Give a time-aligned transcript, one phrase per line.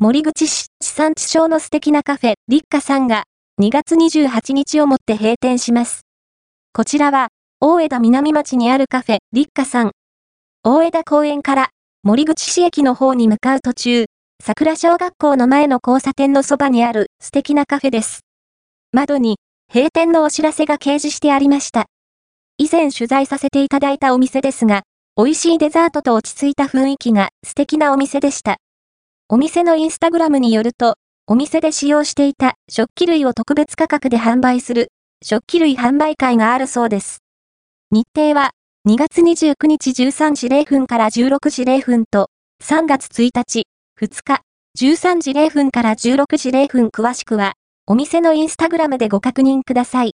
[0.00, 3.24] 森口市地産地消の素敵なカフェ、立花さんが、
[3.60, 6.02] 2月28日をもって閉店します。
[6.72, 9.90] こちらは、大枝南町にあるカフェ、立花さん。
[10.62, 11.70] 大枝公園から、
[12.04, 14.04] 森口市駅の方に向かう途中、
[14.40, 18.20] 桜小学校の前の交差点のそばにある素敵なカフェです。
[18.92, 19.38] 窓に、
[19.74, 21.86] 閉店のお知らせが掲示してありました。
[22.56, 24.82] 以前取材させていただいたお店ですが、
[25.16, 28.58] 美味しいデザートと落ち着いた雰囲気が素敵なお店でした。
[29.30, 30.94] お店のインスタグラムによると、
[31.26, 34.88] お店で使用していた食器類を特別価格で販売する
[35.22, 37.18] 食器類販売会があるそうです。
[37.90, 38.52] 日程は
[38.88, 42.30] 2月29日13時0分から16時0分と
[42.64, 43.66] 3月1日
[44.00, 44.40] 2日
[44.80, 47.52] 13時0分から16時0分詳しくは
[47.86, 50.06] お店のインスタグラムでご確認ください。